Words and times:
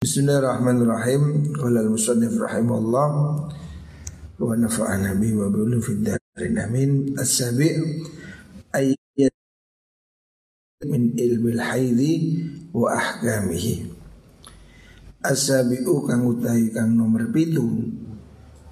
Bismillahirrahmanirrahim. 0.00 1.52
Qala 1.60 1.84
al-musannif 1.84 2.32
rahimahullah 2.40 3.08
wa 4.40 4.48
nafa'ana 4.56 5.12
bi 5.20 5.36
wa 5.36 5.52
bi 5.52 5.76
fid 5.76 6.00
darin 6.08 6.56
amin. 6.56 7.12
As-sabi' 7.20 8.00
ayat 8.72 9.36
min 10.88 11.12
ilmi 11.20 11.52
al-haidhi 11.52 12.12
wa 12.72 12.96
ahkamihi. 12.96 13.92
As-sabi'u 15.20 16.08
kang 16.08 16.24
utahi 16.32 16.72
kang 16.72 16.96
nomor 16.96 17.28
pitu 17.28 17.92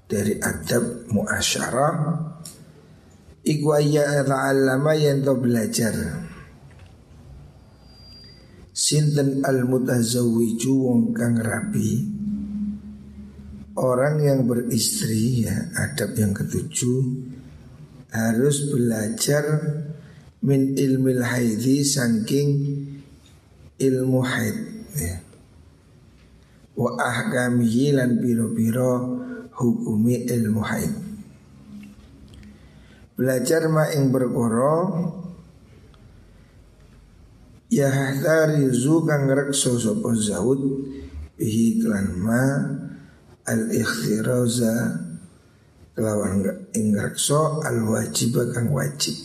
dari 0.08 0.40
adab 0.40 1.12
muasyarah 1.12 2.24
iku 3.44 3.76
ayya 3.76 4.24
ta'allama 4.24 4.96
to 4.96 5.36
belajar 5.36 5.92
Sinten 8.78 9.42
al 9.42 9.66
mutazawwiju 9.66 10.70
wong 10.70 11.10
kang 11.10 11.34
rabi 11.34 11.98
Orang 13.74 14.22
yang 14.22 14.46
beristri 14.46 15.42
ya 15.42 15.66
adab 15.74 16.14
yang 16.14 16.30
ketujuh 16.30 17.02
Harus 18.14 18.70
belajar 18.70 19.42
min 20.46 20.78
ilmil 20.78 21.26
haidhi 21.26 21.82
saking 21.82 22.78
ilmu 23.82 24.22
haid 24.22 24.58
ya. 24.94 25.26
Wa 26.78 27.02
ahkamihi 27.02 27.98
lan 27.98 28.22
biro-biro 28.22 28.94
hukumi 29.58 30.22
ilmu 30.30 30.62
haid 30.62 30.94
Belajar 33.18 33.66
ma 33.66 33.90
ing 33.90 34.14
berkoro 34.14 34.78
Ya 37.68 37.92
zu 38.72 39.04
kang 39.04 39.28
rekso 39.28 39.76
sopo 39.76 40.16
zaud 40.16 40.88
bihi 41.36 41.84
klan 41.84 42.16
ma 42.16 42.64
al 43.44 43.68
ikhtiraza 43.68 45.04
kelawan 45.92 46.48
ing 46.72 46.96
rekso 46.96 47.60
al 47.60 47.84
wajib 47.84 48.40
kang 48.56 48.72
wajib. 48.72 49.20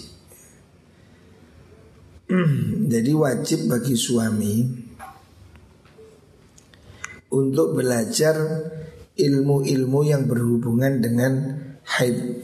Jadi 2.91 3.11
wajib 3.15 3.71
bagi 3.71 3.95
suami 3.95 4.55
untuk 7.31 7.79
belajar 7.79 8.35
ilmu-ilmu 9.15 9.99
yang 10.03 10.27
berhubungan 10.27 10.99
dengan 10.99 11.33
haid 11.95 12.43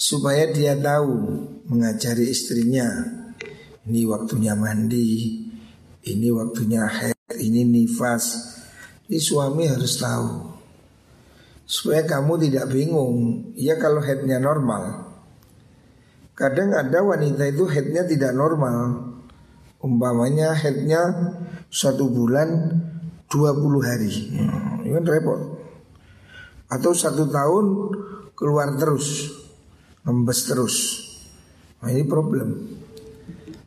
supaya 0.00 0.48
dia 0.48 0.72
tahu 0.80 1.44
mengajari 1.68 2.32
istrinya 2.32 3.19
ini 3.90 4.06
waktunya 4.06 4.54
mandi, 4.54 5.42
ini 6.06 6.28
waktunya 6.30 6.86
haid, 6.86 7.42
ini 7.42 7.66
nifas. 7.66 8.54
Ini 9.10 9.18
suami 9.18 9.66
harus 9.66 9.98
tahu 9.98 10.50
supaya 11.70 12.02
kamu 12.02 12.50
tidak 12.50 12.70
bingung. 12.70 13.50
Ya 13.54 13.78
kalau 13.78 13.98
headnya 13.98 14.42
normal. 14.42 15.10
Kadang 16.38 16.70
ada 16.74 17.02
wanita 17.02 17.46
itu 17.46 17.66
headnya 17.70 18.06
tidak 18.06 18.30
normal. 18.34 19.10
Umpamanya 19.82 20.54
headnya 20.54 21.34
satu 21.70 22.06
bulan 22.06 22.78
20 23.26 23.86
hari. 23.86 24.12
Hmm, 24.34 24.82
ini 24.86 24.94
kan 24.98 25.06
repot. 25.06 25.40
Atau 26.70 26.94
satu 26.94 27.26
tahun 27.26 27.66
keluar 28.38 28.78
terus, 28.78 29.34
ngembes 30.06 30.40
terus. 30.46 30.76
Nah 31.82 31.90
ini 31.90 32.06
problem. 32.06 32.79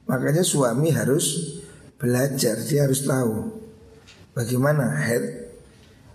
Makanya 0.04 0.44
suami 0.44 0.92
harus 0.92 1.59
belajar, 1.96 2.59
dia 2.68 2.84
harus 2.84 3.08
tahu 3.08 3.64
bagaimana 4.36 5.00
head 5.00 5.44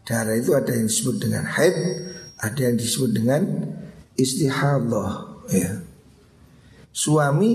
darah 0.09 0.37
itu 0.37 0.57
ada 0.57 0.73
yang 0.73 0.89
disebut 0.89 1.17
dengan 1.21 1.45
head, 1.45 1.77
ada 2.41 2.61
yang 2.61 2.77
disebut 2.81 3.11
dengan 3.13 3.43
istihadah. 4.17 5.45
Ya. 5.53 5.85
Suami 6.89 7.53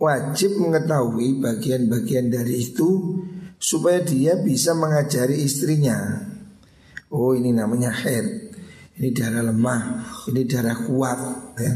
wajib 0.00 0.56
mengetahui 0.56 1.44
bagian-bagian 1.44 2.32
dari 2.32 2.64
itu 2.64 3.20
supaya 3.60 4.00
dia 4.00 4.40
bisa 4.40 4.72
mengajari 4.72 5.44
istrinya. 5.44 6.24
Oh 7.12 7.36
ini 7.36 7.52
namanya 7.52 7.92
head, 7.92 8.56
ini 8.96 9.12
darah 9.12 9.44
lemah, 9.44 10.04
ini 10.32 10.48
darah 10.48 10.76
kuat. 10.88 11.20
Ya. 11.60 11.72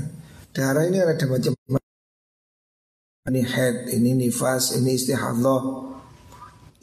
Darah 0.54 0.88
ini 0.88 0.96
ada 1.02 1.28
macam 1.28 1.52
ini 3.24 3.40
head, 3.40 3.88
ini 3.88 4.12
nifas, 4.12 4.76
ini 4.76 5.00
istihadah. 5.00 5.88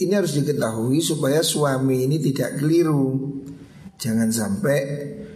Ini 0.01 0.09
harus 0.17 0.33
diketahui 0.33 0.97
supaya 0.97 1.45
suami 1.45 2.09
ini 2.09 2.17
tidak 2.17 2.57
keliru. 2.57 3.37
Jangan 4.01 4.33
sampai 4.33 4.79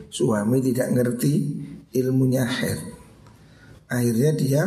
suami 0.09 0.57
tidak 0.65 0.97
ngerti 0.97 1.33
ilmunya 1.93 2.41
head. 2.49 2.81
Akhirnya 3.85 4.33
dia 4.33 4.63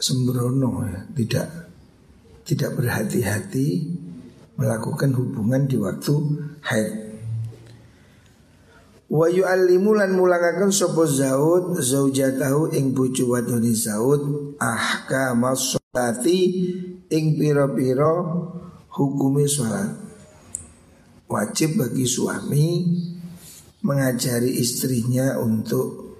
sembrono 0.00 0.80
ya, 0.88 1.04
tidak 1.12 1.68
tidak 2.48 2.80
berhati-hati 2.80 3.92
melakukan 4.56 5.12
hubungan 5.12 5.68
di 5.68 5.76
waktu 5.76 6.14
haid. 6.64 7.07
Wa 9.08 9.24
yu'allimu 9.24 9.96
lan 9.96 10.12
mulangaken 10.20 10.68
sapa 10.68 11.08
Zaud 11.08 11.80
zaujatahu 11.80 12.76
ing 12.76 12.92
bojo 12.92 13.32
wadone 13.32 13.72
Zaud 13.72 14.52
ahkam 14.60 15.48
sholati 15.56 16.40
ing 17.08 17.40
pira-pira 17.40 18.12
hukume 18.92 19.48
salat. 19.48 19.96
Wajib 21.28 21.80
bagi 21.80 22.04
suami 22.04 22.84
mengajari 23.84 24.60
istrinya 24.60 25.40
untuk 25.40 26.16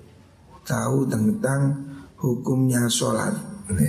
tahu 0.65 1.09
tentang 1.09 1.77
hukumnya 2.21 2.89
sholat. 2.89 3.33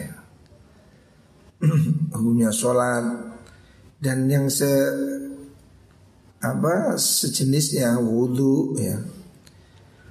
Hukumnya 2.16 2.56
sholat. 2.56 3.04
Dan 4.00 4.32
yang 4.32 4.48
se 4.48 4.72
apa 6.40 6.96
sejenisnya 6.96 8.00
wudhu 8.00 8.76
ya. 8.80 9.00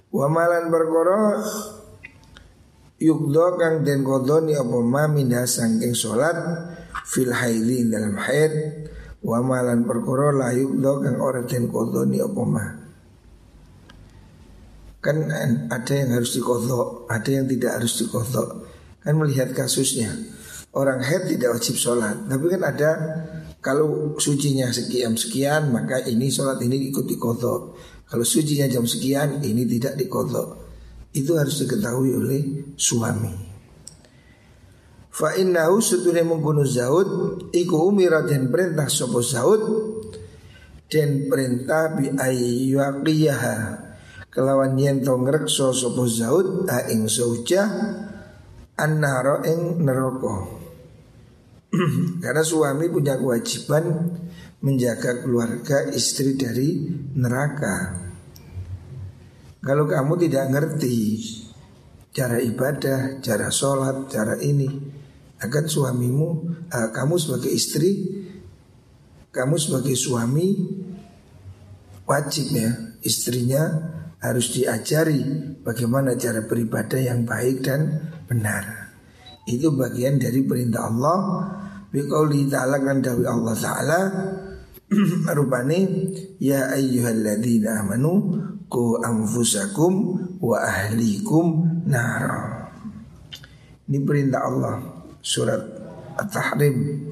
Wamalan 0.08 0.72
berkoro 0.72 1.44
yukdo 2.98 3.60
kang 3.60 3.86
den 3.86 4.02
kodoni 4.02 4.58
apa 4.58 4.76
ma 4.82 5.06
minha 5.06 5.46
sangking 5.46 5.94
sholat 5.94 6.34
fil 7.06 7.30
haili 7.30 7.86
dalam 7.86 8.18
haid 8.18 8.52
wamalan 9.22 9.86
perkara 9.86 10.34
la 10.34 10.48
yukdo 10.50 11.06
kang 11.06 11.16
ora 11.22 11.46
den 11.46 11.70
kodoni 11.70 12.18
apa 12.18 12.42
ma 12.42 12.64
kan 14.98 15.16
ada 15.70 15.92
yang 15.94 16.10
harus 16.10 16.34
dikodok, 16.34 17.06
ada 17.06 17.30
yang 17.30 17.46
tidak 17.46 17.80
harus 17.80 18.02
dikodok. 18.02 18.66
Kan 18.98 19.14
melihat 19.14 19.54
kasusnya 19.54 20.10
orang 20.74 21.00
haid 21.00 21.30
tidak 21.30 21.54
wajib 21.54 21.78
sholat, 21.78 22.18
tapi 22.26 22.44
kan 22.50 22.62
ada 22.66 22.90
kalau 23.68 24.16
sucinya 24.16 24.72
sekian 24.72 25.12
sekian 25.12 25.68
maka 25.68 26.00
ini 26.08 26.32
sholat 26.32 26.56
ini 26.64 26.88
ikut 26.88 27.04
dikodok. 27.04 27.76
Kalau 28.08 28.24
sucinya 28.24 28.64
jam 28.64 28.88
sekian 28.88 29.44
ini 29.44 29.68
tidak 29.68 30.00
dikodok. 30.00 30.56
Itu 31.12 31.36
harus 31.36 31.60
diketahui 31.60 32.16
oleh 32.16 32.40
suami. 32.80 33.28
Fa 35.12 35.36
innahu 35.36 35.84
sutune 35.84 36.24
mengkono 36.24 36.64
zaud 36.64 37.08
iku 37.52 37.92
umira 37.92 38.24
dan 38.24 38.48
perintah 38.48 38.88
sopo 38.88 39.20
zaud 39.20 39.60
dan 40.88 41.28
perintah 41.28 41.92
bi 41.92 42.08
ayyuqiyaha 42.08 43.56
kelawan 44.32 44.80
yen 44.80 45.04
to 45.04 45.12
ngrekso 45.12 45.76
sapa 45.76 46.08
zaud 46.08 46.64
ha 46.72 46.88
ing 46.88 47.04
annara 48.80 49.44
ing 49.44 49.84
neraka 49.84 50.67
Karena 52.24 52.42
suami 52.42 52.88
punya 52.88 53.20
kewajiban 53.20 53.84
menjaga 54.64 55.22
keluarga 55.22 55.86
istri 55.92 56.34
dari 56.34 56.88
neraka. 57.14 58.08
Kalau 59.58 59.84
kamu 59.84 60.12
tidak 60.26 60.44
ngerti 60.48 60.96
cara 62.14 62.40
ibadah, 62.40 63.20
cara 63.20 63.52
sholat, 63.52 64.08
cara 64.08 64.40
ini, 64.40 64.66
akan 65.38 65.64
suamimu, 65.70 66.28
uh, 66.72 66.88
kamu 66.90 67.14
sebagai 67.20 67.52
istri, 67.52 68.24
kamu 69.30 69.54
sebagai 69.60 69.94
suami 69.94 70.56
wajib 72.08 72.46
ya 72.56 72.70
istrinya 73.04 73.62
harus 74.18 74.50
diajari 74.50 75.20
bagaimana 75.62 76.18
cara 76.18 76.42
beribadah 76.42 76.98
yang 76.98 77.22
baik 77.22 77.62
dan 77.62 78.10
benar. 78.26 78.87
Itu 79.48 79.72
bagian 79.72 80.20
dari 80.20 80.44
perintah 80.44 80.92
Allah. 80.92 81.18
Biqauli 81.88 82.52
ta'ala 82.52 82.76
kan 82.84 83.00
dawi 83.00 83.24
Allah 83.24 83.56
ta'ala. 83.56 84.00
Rupani 85.36 85.80
Ya 86.36 86.68
ayyuhalladzina 86.72 87.80
amanu 87.80 88.40
Ku 88.68 89.00
anfusakum 89.00 90.20
Wa 90.36 90.68
ahlikum 90.68 91.64
nara. 91.88 92.68
Ini 93.88 94.04
perintah 94.04 94.44
Allah. 94.44 94.84
Surat 95.24 95.64
At-Tahrim. 96.20 97.08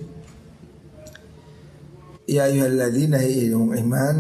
Ya 2.29 2.53
ayyuhalladzina 2.53 3.25
ilmu 3.25 3.73
iman 3.81 4.17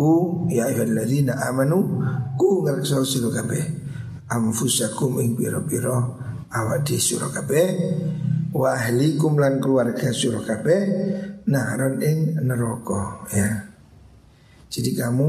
Ku 0.00 0.12
ya 0.48 0.72
ayyuhalladzina 0.72 1.36
amanu 1.52 2.00
Ku 2.40 2.64
ngerksa 2.64 3.04
sira 3.04 3.28
kabeh 3.28 3.60
Amfusakum 4.24 5.20
ing 5.20 5.36
pira-pira 5.36 6.23
awak 6.54 6.86
di 6.86 6.96
sira 7.02 7.26
kabeh 7.28 7.66
wa 8.54 8.70
ahlikum 8.78 9.34
keluarga 9.58 10.14
sira 10.14 10.38
kabeh 10.38 10.80
naron 11.50 11.98
ing 12.00 12.38
neraka 12.46 13.26
ya. 13.34 13.74
Jadi 14.70 14.94
kamu 14.94 15.28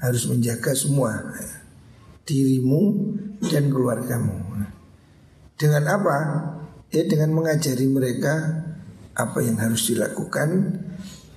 harus 0.00 0.24
menjaga 0.30 0.72
semua 0.72 1.14
ya. 1.18 1.50
dirimu 2.24 2.82
dan 3.50 3.68
keluargamu. 3.68 4.50
Dengan 5.58 5.84
apa? 5.92 6.16
Ya 6.90 7.04
dengan 7.06 7.36
mengajari 7.36 7.86
mereka 7.90 8.64
apa 9.12 9.38
yang 9.44 9.60
harus 9.60 9.92
dilakukan 9.92 10.80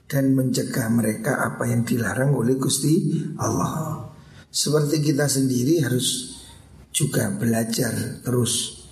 dan 0.08 0.32
mencegah 0.38 0.88
mereka 0.94 1.44
apa 1.44 1.68
yang 1.68 1.84
dilarang 1.84 2.32
oleh 2.32 2.56
Gusti 2.56 3.26
Allah. 3.42 4.06
Seperti 4.54 5.02
kita 5.02 5.26
sendiri 5.28 5.82
harus 5.82 6.40
juga 6.94 7.34
belajar 7.34 8.22
terus 8.22 8.83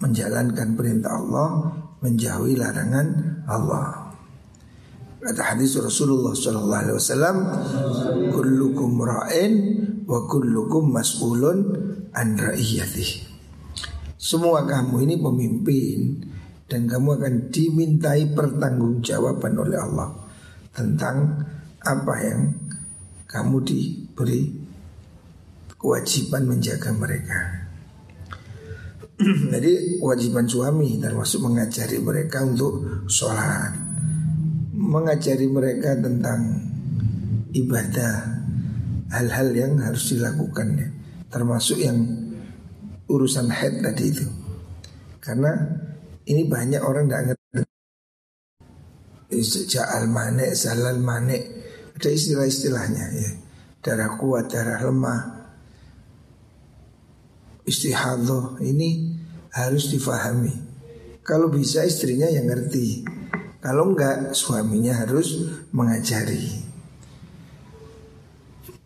menjalankan 0.00 0.76
perintah 0.76 1.16
Allah, 1.16 1.72
menjauhi 2.04 2.54
larangan 2.58 3.40
Allah. 3.48 4.12
Kata 5.16 5.42
hadis 5.56 5.74
Rasulullah 5.80 6.36
Sallallahu 6.36 6.82
Alaihi 6.86 6.96
Wasallam, 7.02 7.36
"Kullukum 8.30 9.00
ra'in 9.02 9.52
wa 10.06 10.22
kullukum 10.28 10.92
mas'ulun 10.92 11.58
an 12.14 12.28
ra'iyatih." 12.38 13.26
Semua 14.14 14.62
kamu 14.62 15.02
ini 15.02 15.14
pemimpin 15.18 15.98
dan 16.70 16.86
kamu 16.86 17.18
akan 17.18 17.34
dimintai 17.50 18.30
pertanggungjawaban 18.34 19.54
oleh 19.58 19.78
Allah 19.82 20.14
tentang 20.74 21.42
apa 21.82 22.14
yang 22.22 22.40
kamu 23.26 23.56
diberi 23.66 24.50
kewajiban 25.74 26.46
menjaga 26.46 26.90
mereka. 26.94 27.65
Jadi 29.52 29.96
kewajiban 29.96 30.44
suami 30.44 31.00
termasuk 31.00 31.40
mengajari 31.40 31.96
mereka 32.04 32.44
untuk 32.44 32.84
sholat. 33.08 33.72
Mengajari 34.76 35.48
mereka 35.48 35.96
tentang 35.96 36.60
ibadah 37.56 38.36
Hal-hal 39.06 39.54
yang 39.54 39.78
harus 39.80 40.12
dilakukan 40.12 40.68
ya. 40.76 40.88
Termasuk 41.30 41.78
yang 41.78 41.96
urusan 43.06 43.46
head 43.54 43.78
tadi 43.80 44.04
itu. 44.10 44.26
Karena 45.22 45.54
ini 46.26 46.42
banyak 46.50 46.82
orang 46.82 47.06
tidak 47.06 47.22
ngerti. 47.30 47.62
Ja'al 49.66 50.06
manek, 50.06 50.54
salal 50.54 51.02
manek 51.02 51.42
Ada 51.98 52.08
istilah-istilahnya 52.14 53.04
ya. 53.14 53.30
Darah 53.78 54.18
kuat, 54.18 54.50
darah 54.50 54.82
lemah 54.82 55.35
istihadah 57.66 58.62
ini 58.62 59.18
harus 59.50 59.90
difahami. 59.90 60.54
Kalau 61.26 61.50
bisa 61.50 61.82
istrinya 61.82 62.30
yang 62.30 62.46
ngerti. 62.46 63.02
Kalau 63.58 63.90
enggak 63.90 64.30
suaminya 64.30 64.94
harus 64.94 65.42
mengajari. 65.74 66.62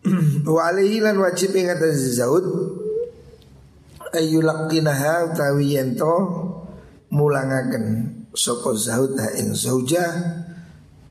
Wa 0.49 0.73
alaihi 0.73 0.97
lan 0.97 1.21
wajib 1.21 1.53
ing 1.53 1.69
atas 1.69 2.17
Zaud 2.17 2.45
ayyulaqinaha 4.11 5.31
utawi 5.31 5.77
mulangaken 7.13 7.85
sapa 8.33 8.73
Zaud 8.73 9.13
ha 9.21 9.29
ing 9.37 9.53
zauja 9.53 10.09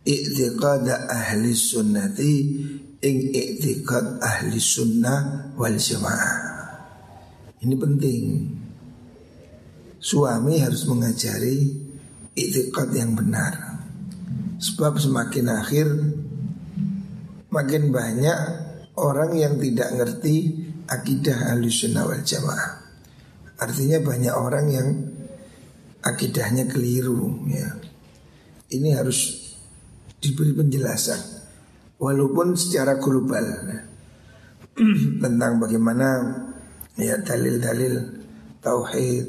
i'tiqad 0.03 0.91
ahli 1.07 1.55
sunnati 1.55 2.35
ing 2.99 3.17
i'tiqad 3.31 4.19
ahli 4.19 4.59
sunnah 4.59 5.53
wal 5.55 5.79
jamaah 5.79 6.60
ini 7.61 7.75
penting. 7.77 8.25
Suami 10.01 10.57
harus 10.65 10.89
mengajari 10.89 11.77
itikad 12.33 12.89
yang 12.97 13.13
benar. 13.13 13.85
Sebab 14.57 14.97
semakin 14.97 15.47
akhir 15.53 15.87
makin 17.53 17.93
banyak 17.93 18.39
orang 18.97 19.37
yang 19.37 19.61
tidak 19.61 19.93
ngerti 19.93 20.69
akidah 20.89 21.53
sunnah 21.69 22.09
wal 22.09 22.25
jamaah. 22.25 22.81
Artinya 23.61 24.01
banyak 24.01 24.35
orang 24.35 24.67
yang 24.73 24.89
akidahnya 26.01 26.65
keliru 26.65 27.45
ya. 27.45 27.77
Ini 28.73 28.97
harus 28.97 29.53
diberi 30.17 30.57
penjelasan 30.57 31.21
walaupun 32.01 32.57
secara 32.57 32.97
global 32.97 33.45
tentang 35.25 35.61
bagaimana 35.61 36.09
ya 36.97 37.21
dalil-dalil 37.21 37.95
tauhid 38.65 39.27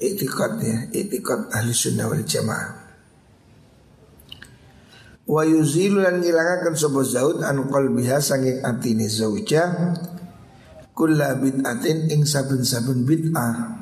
itikad 0.00 0.58
ya 0.64 0.78
itikad 0.90 1.52
ahli 1.52 1.70
sunnah 1.74 2.08
wal 2.08 2.24
jamaah 2.24 2.80
wa 5.30 5.42
yuzilu 5.46 6.02
lan 6.02 6.18
ngilangaken 6.18 6.74
sapa 6.74 7.00
zaud 7.06 7.38
an 7.46 7.70
qalbiha 7.70 8.18
sanging 8.18 8.64
atine 8.66 9.06
zauja 9.06 9.94
kulla 10.96 11.38
bid'atin 11.38 12.10
ing 12.10 12.26
saben-saben 12.26 13.06
bid'ah 13.06 13.78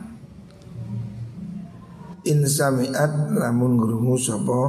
in 2.28 2.44
sami'at 2.44 3.32
lamun 3.32 3.81
ngrungu 3.81 4.20
sapa 4.20 4.61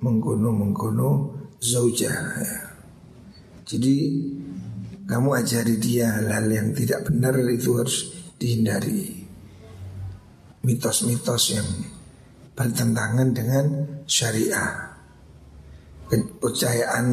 mengkono-mengkono 0.00 1.36
zauja 1.60 2.12
ya. 2.12 2.58
Jadi 3.66 3.94
kamu 5.06 5.28
ajari 5.38 5.78
dia 5.78 6.10
hal-hal 6.18 6.50
yang 6.50 6.68
tidak 6.74 7.06
benar 7.06 7.38
itu 7.46 7.78
harus 7.78 8.10
dihindari. 8.42 9.22
Mitos-mitos 10.66 11.54
yang 11.54 11.68
bertentangan 12.58 13.30
dengan 13.30 13.66
syariah. 14.10 14.98
Kepercayaan 16.10 17.06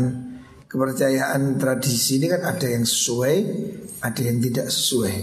Kepercayaan 0.74 1.62
tradisi 1.62 2.18
ini 2.18 2.34
kan 2.34 2.42
ada 2.50 2.66
yang 2.66 2.82
sesuai 2.82 3.36
Ada 4.02 4.22
yang 4.26 4.38
tidak 4.42 4.74
sesuai. 4.74 5.16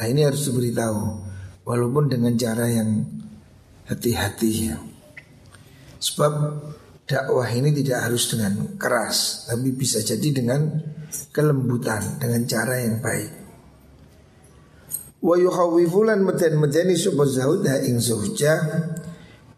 Nah 0.00 0.06
ini 0.08 0.24
harus 0.24 0.48
diberitahu 0.48 1.00
Walaupun 1.68 2.08
dengan 2.08 2.32
cara 2.40 2.64
yang 2.72 3.04
hati-hati 3.84 4.72
ya. 4.72 4.80
Sebab 6.00 6.32
dakwah 7.06 7.46
ini 7.46 7.70
tidak 7.70 8.10
harus 8.10 8.26
dengan 8.34 8.74
keras 8.74 9.46
Tapi 9.46 9.70
bisa 9.72 10.02
jadi 10.02 10.28
dengan 10.34 10.66
kelembutan 11.30 12.18
dengan 12.18 12.42
cara 12.44 12.82
yang 12.82 12.98
baik. 12.98 13.30
Wa 15.22 15.38
yukhawifulan 15.38 16.20
zaud 17.24 17.64
ha 17.64 17.76
ing 17.80 17.96
zauja 18.02 18.54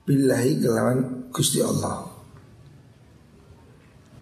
billahi 0.07 0.63
kelawan 0.63 1.29
Gusti 1.35 1.61
Allah. 1.65 2.09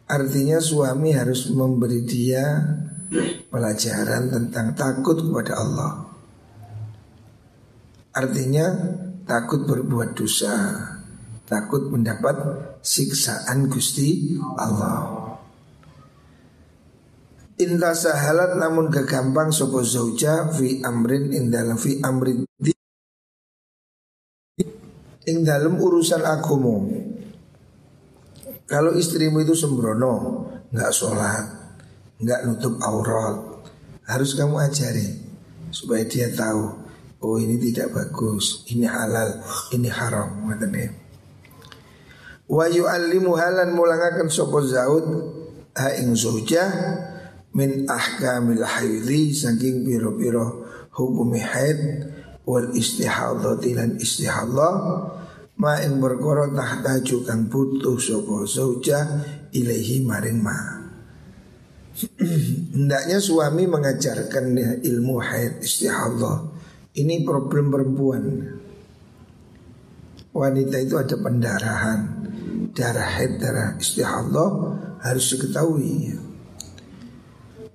Artinya 0.06 0.62
suami 0.62 1.10
harus 1.12 1.50
memberi 1.50 2.06
dia 2.06 2.46
pelajaran 3.50 4.30
tentang 4.30 4.74
takut 4.78 5.18
kepada 5.18 5.58
Allah. 5.58 5.92
Artinya 8.14 8.66
takut 9.26 9.66
berbuat 9.66 10.14
dosa, 10.14 10.54
takut 11.44 11.90
mendapat 11.90 12.34
siksaan 12.86 13.66
Gusti 13.66 14.38
Allah. 14.54 15.26
Inta 17.58 17.96
sahalat 17.96 18.54
namun 18.54 18.92
kegampang 18.92 19.50
sopo 19.50 19.82
zauja 19.82 20.46
fi 20.54 20.84
amrin 20.86 21.34
in 21.34 21.50
dalam 21.50 21.74
fi 21.80 21.98
amrin 22.04 22.46
di 22.54 22.70
ing 25.26 25.42
dalam 25.42 25.74
urusan 25.80 26.22
agama. 26.22 26.86
Kalau 28.66 28.94
istrimu 28.94 29.42
itu 29.42 29.54
sembrono, 29.54 30.46
nggak 30.70 30.92
sholat, 30.94 31.44
nggak 32.18 32.40
nutup 32.44 32.74
aurat, 32.82 33.38
harus 34.10 34.34
kamu 34.34 34.58
ajari 34.58 35.06
supaya 35.70 36.02
dia 36.02 36.28
tahu, 36.34 36.74
oh 37.22 37.36
ini 37.38 37.62
tidak 37.62 37.94
bagus, 37.94 38.66
ini 38.74 38.84
halal, 38.90 39.38
ini 39.70 39.86
haram, 39.86 40.50
katanya. 40.50 41.05
Wa 42.46 42.70
yu'allimu 42.70 43.34
halan 43.34 43.74
mulangakan 43.74 44.30
sopo 44.30 44.62
zaud 44.62 45.06
ha 45.74 45.90
ing 45.98 46.14
zaujah 46.14 46.70
min 47.58 47.90
ahkamil 47.90 48.62
haidhi 48.62 49.34
saking 49.34 49.82
piro-piro 49.82 50.62
hukumi 50.94 51.42
haid 51.42 52.06
wal 52.46 52.70
istihadati 52.70 53.74
lan 53.74 53.98
istihadha 53.98 54.70
ma 55.58 55.74
ing 55.82 55.98
perkara 55.98 56.54
tahtaju 56.54 57.16
kang 57.26 57.50
butuh 57.50 57.98
sapa 57.98 58.46
zauja 58.46 59.00
ilaihi 59.50 60.06
maring 60.06 60.38
ma. 60.38 60.54
Hendaknya 62.76 63.18
suami 63.18 63.64
mengajarkan 63.66 64.54
ilmu 64.84 65.16
haid 65.18 65.64
istihadha 65.64 66.54
Ini 66.96 67.28
problem 67.28 67.68
perempuan. 67.68 68.24
Wanita 70.32 70.80
itu 70.80 70.96
ada 70.96 71.16
pendarahan 71.20 72.15
darah 72.72 73.20
haid, 73.20 73.38
darah 73.38 73.76
istihadah 73.76 74.50
harus 75.04 75.24
diketahui. 75.36 76.16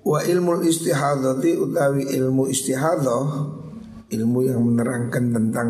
Wa 0.02 0.26
ilmu 0.26 0.66
istihadati 0.66 1.62
utawi 1.62 2.10
ilmu 2.18 2.50
istihadah 2.50 3.26
ilmu 4.10 4.40
yang 4.44 4.60
menerangkan 4.66 5.30
tentang 5.30 5.70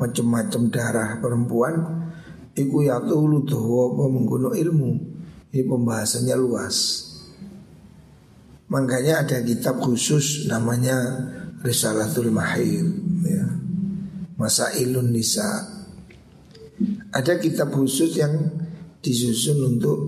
macam-macam 0.00 0.62
darah 0.72 1.10
perempuan 1.20 1.74
iku 2.56 2.88
tulu 3.04 3.44
apa 3.92 4.02
mengguno 4.08 4.50
ilmu. 4.56 4.90
Ini 5.52 5.62
pembahasannya 5.64 6.36
luas. 6.36 6.76
Makanya 8.66 9.22
ada 9.22 9.38
kitab 9.44 9.78
khusus 9.78 10.50
namanya 10.50 10.98
Risalatul 11.62 12.34
Mahir 12.34 12.84
ya. 13.22 13.46
Masailun 14.36 15.14
Nisa 15.14 15.75
Ada 17.16 17.40
kitab 17.40 17.72
khusus 17.72 18.12
yang 18.20 18.36
disusun 19.00 19.76
untuk 19.76 19.98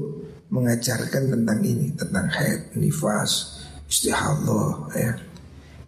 mengajarkan 0.52 1.32
tentang 1.32 1.64
ini 1.64 1.96
Tentang 1.96 2.28
haid, 2.28 2.76
nifas, 2.76 3.64
istihadah 3.88 4.92
ya. 4.92 5.12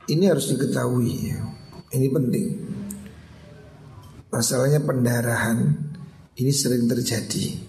Ini 0.09 0.33
harus 0.33 0.49
diketahui 0.57 1.37
ya. 1.37 1.39
Ini 1.93 2.09
penting 2.09 2.47
Masalahnya 4.33 4.81
pendarahan 4.81 5.77
ini 6.41 6.49
sering 6.55 6.89
terjadi 6.89 7.69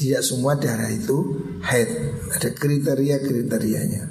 tidak 0.00 0.24
semua 0.24 0.56
darah 0.56 0.88
itu 0.88 1.36
haid. 1.60 1.90
Ada 2.32 2.56
kriteria-kriterianya. 2.56 4.08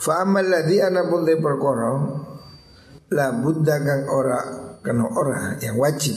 Fa'amal 0.00 0.48
ladhi 0.48 0.80
anapun 0.80 1.28
te 1.28 1.36
perkara 1.36 1.92
la 3.12 3.28
buddha 3.36 3.76
kang 3.84 4.08
ora 4.08 4.40
kena 4.82 5.06
ora 5.08 5.56
yang 5.62 5.78
wajib. 5.78 6.14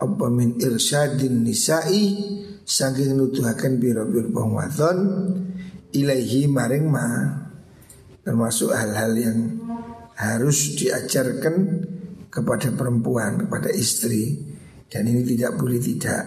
Apa 0.00 0.32
min 0.32 0.56
irsyadin 0.56 1.44
nisa'i 1.44 2.16
saking 2.64 3.20
nuduhaken 3.20 3.76
biro-biro 3.76 4.32
wong 4.32 4.56
wadon 4.56 4.98
ilaihi 5.92 6.48
maring 6.48 6.88
ma. 6.88 7.06
Termasuk 8.24 8.72
hal-hal 8.72 9.12
yang 9.18 9.38
harus 10.16 10.78
diajarkan 10.78 11.84
kepada 12.32 12.72
perempuan 12.72 13.44
kepada 13.44 13.68
istri. 13.74 14.38
Dan 14.90 15.06
ini 15.10 15.22
tidak 15.26 15.58
boleh 15.60 15.78
tidak. 15.78 16.24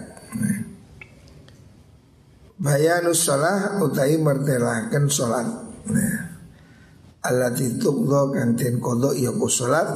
Bayanus 2.60 3.26
sholah 3.26 3.82
utai 3.82 4.16
mertelakan 4.22 5.10
sholat. 5.10 5.48
Nah. 5.90 6.34
Alat 7.24 7.56
itu 7.56 7.88
kang 8.12 8.52
ten 8.60 8.84
kodok 8.84 9.16
ya 9.16 9.32
ku 9.32 9.48
sholat 9.48 9.88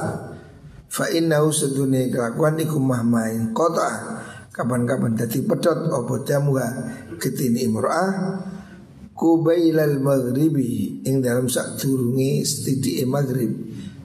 Fa 0.88 1.06
innahu 1.12 1.52
sedunia 1.52 2.08
kelakuan 2.08 2.56
iku 2.60 2.80
mahmain 2.80 3.52
kota. 3.52 4.24
Kapan-kapan 4.50 5.14
dati 5.14 5.44
pedot 5.44 5.92
opo 5.92 6.24
jamuha? 6.26 6.66
Ketini 7.20 7.68
imro'ah. 7.68 8.10
Kubailal 9.18 9.98
maghribi 9.98 11.02
Yang 11.02 11.16
dalam 11.22 11.46
sak 11.50 11.78
turungi 11.78 12.42
setidi 12.42 13.02
maghrib. 13.06 13.50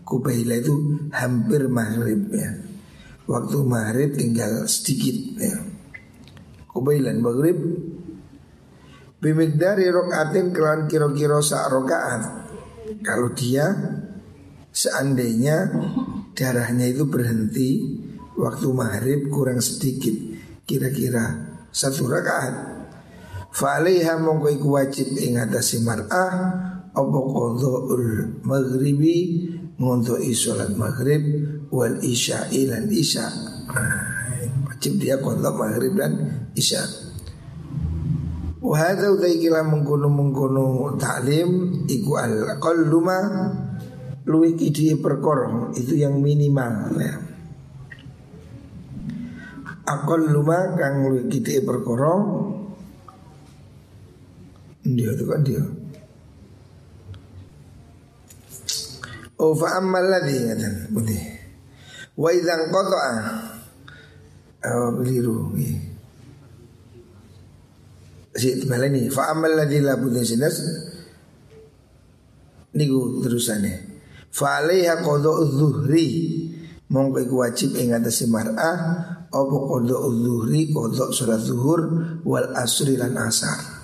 Kubaila 0.03 0.59
itu 0.59 0.75
hampir 1.15 1.71
maghrib 1.71 2.29
ya. 2.29 2.49
Waktu 3.23 3.57
maghrib 3.63 4.19
tinggal 4.19 4.67
sedikit 4.67 5.15
ya. 5.39 5.55
Kubailan 6.73 7.21
maghrib. 7.21 7.57
Bimigdari 9.23 9.87
rokaatin 9.87 10.51
kelan 10.51 10.91
kiro-kiro 10.91 11.39
sak 11.39 11.71
rokaat 11.71 12.43
Kalau 12.99 13.31
dia 13.31 13.71
seandainya 14.67 15.71
darahnya 16.33 16.89
itu 16.89 17.05
berhenti 17.07 17.69
Waktu 18.33 18.67
maghrib 18.73 19.29
kurang 19.29 19.61
sedikit 19.61 20.13
Kira-kira 20.65 21.53
satu 21.73 22.05
rakaat. 22.05 22.53
Fa'alaiha 23.53 24.17
mongko 24.21 24.47
iku 24.53 24.67
wajib 24.77 25.13
ingatasi 25.13 25.85
mar'ah 25.85 26.33
Apa 26.93 27.19
ul 27.93 28.39
maghribi 28.41 29.49
Ngonto'i 29.77 30.33
sholat 30.33 30.73
maghrib 30.73 31.21
Wal 31.69 32.01
isya. 32.01 32.49
Ilan 32.49 32.89
isya 32.89 33.25
Wajib 34.69 34.99
dia 34.99 35.21
kodok 35.21 35.55
maghrib 35.55 35.95
dan 35.95 36.13
isya. 36.57 36.81
Wahada 38.63 39.11
utai 39.11 39.43
kila 39.43 39.59
mengkono 39.67 40.07
mengkono 40.07 40.95
taklim 40.95 41.83
Iku 41.83 42.15
al 42.15 42.57
qaluma 42.63 43.19
Luwi 44.24 44.56
kidi 44.56 44.96
perkorong 45.00 45.75
Itu 45.75 46.00
yang 46.00 46.20
minimal 46.20 46.96
ya. 46.96 47.15
Akol 49.84 50.32
luma 50.32 50.75
kang 50.80 51.12
luwi 51.12 51.27
kidi 51.27 51.60
perkorong 51.63 52.24
Dia 54.84 55.15
itu 55.15 55.24
kan 55.24 55.42
dia. 55.48 55.63
Oh 59.39 59.56
fa'ammal 59.56 60.08
ladhi 60.08 60.38
Kata 60.39 60.70
putih 60.92 61.24
Wa 62.20 62.30
idhang 62.32 62.72
koto'a 62.72 63.15
Oh 64.63 64.96
keliru 65.00 65.51
Si 68.34 68.65
baleni 68.65 69.13
fa 69.13 69.30
amal 69.30 69.53
ladzi 69.53 69.77
la 69.77 69.94
budun 69.94 70.25
sinas. 70.25 70.58
Niku 72.74 73.22
terusane 73.22 73.92
fa 74.33 74.65
alaiha 74.65 75.05
qada'u 75.05 75.45
dhuhri 75.53 76.09
iku 76.93 77.35
wajib 77.37 77.77
ing 77.77 77.93
atase 77.93 78.25
mar'ah 78.25 78.77
apa 79.29 79.55
qada'u 79.69 80.09
dhuhri 80.09 80.73
qada' 80.73 81.13
salat 81.13 81.41
zuhur 81.45 81.81
wal 82.25 82.49
asri 82.57 82.97
lan 82.97 83.13
asar. 83.13 83.83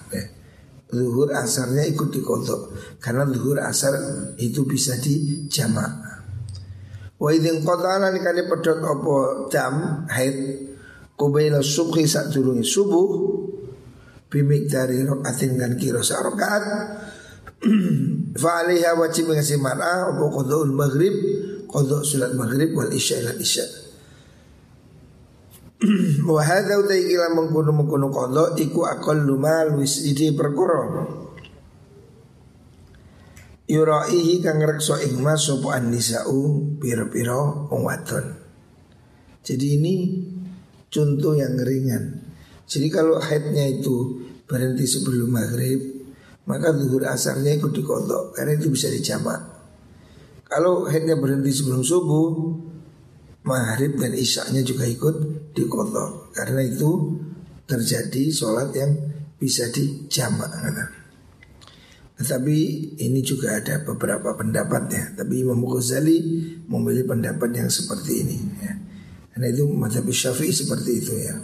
Zuhur 0.90 1.30
asarnya 1.30 1.86
ikut 1.86 2.10
di 2.10 2.18
kodok 2.26 2.74
Karena 2.98 3.22
zuhur 3.30 3.62
asar 3.62 3.94
itu 4.42 4.66
bisa 4.66 4.98
di 4.98 5.46
jamak 5.46 6.02
Wa 7.22 7.30
idin 7.30 7.62
qata'ana 7.62 8.10
nikani 8.10 8.50
pedot 8.50 8.82
opo 8.82 9.46
jam 9.54 10.06
haid 10.10 10.66
Kubaila 11.14 11.62
subhi 11.62 12.10
durungi 12.10 12.66
subuh 12.66 13.10
Bimik 14.30 14.66
dari 14.66 15.06
rokaatin 15.06 15.62
dan 15.62 15.78
kiro 15.78 16.02
rokaat 16.02 16.64
Fa'aliha 18.42 18.96
wajib 18.96 19.28
mengasih 19.28 19.60
mar'ah 19.60 20.16
Apa 20.16 20.26
kodohul 20.32 20.72
maghrib 20.72 21.12
Kodoh 21.68 22.02
sulat 22.02 22.34
maghrib 22.34 22.74
wal 22.74 22.90
isya 22.90 23.22
ilan 23.22 23.38
isya. 23.38 23.66
Wahada 26.34 26.82
utai 26.82 27.06
kila 27.06 27.36
mengkuno 27.36 28.10
kodoh 28.10 28.56
Iku 28.56 28.88
akal 28.88 29.22
luma 29.28 29.68
luis 29.68 30.08
idi 30.08 30.32
perkoro 30.32 31.20
Yuraihi 33.70 34.42
kang 34.42 34.58
rekso 34.66 34.98
ingma 34.98 35.38
sopo 35.38 35.70
an 35.70 35.94
nisa'u 35.94 36.74
Piro-piro 36.82 37.70
wadon. 37.70 38.26
Jadi 39.46 39.66
ini 39.78 39.96
contoh 40.90 41.38
yang 41.38 41.54
ringan. 41.54 42.18
Jadi 42.66 42.88
kalau 42.90 43.22
haidnya 43.22 43.70
itu 43.70 44.26
berhenti 44.50 44.90
sebelum 44.90 45.30
maghrib, 45.30 45.99
maka 46.46 46.76
zuhur 46.76 47.04
asarnya 47.08 47.58
ikut 47.58 47.72
dikodok 47.74 48.36
karena 48.38 48.56
itu 48.56 48.72
bisa 48.72 48.88
dijamak. 48.88 49.40
Kalau 50.50 50.90
haidnya 50.90 51.20
berhenti 51.20 51.54
sebelum 51.54 51.86
subuh, 51.86 52.30
maghrib 53.46 53.98
dan 53.98 54.18
isyaknya 54.18 54.66
juga 54.66 54.86
ikut 54.86 55.16
dikodok 55.54 56.34
karena 56.34 56.66
itu 56.66 57.20
terjadi 57.70 58.24
sholat 58.34 58.74
yang 58.74 58.92
bisa 59.38 59.70
dijamak. 59.70 60.50
Tetapi 62.20 62.58
ini 63.00 63.24
juga 63.24 63.56
ada 63.56 63.80
beberapa 63.80 64.36
pendapat 64.36 64.84
ya. 64.92 65.06
Tapi 65.16 65.40
Imam 65.40 65.64
Ghazali 65.64 66.20
memilih 66.68 67.08
pendapat 67.08 67.48
yang 67.56 67.72
seperti 67.72 68.28
ini. 68.28 68.38
Ya. 68.60 68.76
Karena 69.40 69.56
itu 69.56 69.72
mazhab 69.72 70.04
syafi'i 70.04 70.52
seperti 70.52 71.00
itu 71.00 71.16
ya 71.16 71.40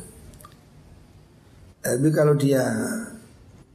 Tapi 1.79 2.11
kalau 2.11 2.35
dia 2.35 2.59